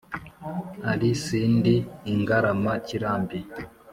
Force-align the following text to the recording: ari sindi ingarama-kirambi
ari 0.91 1.09
sindi 1.23 1.75
ingarama-kirambi 2.13 3.39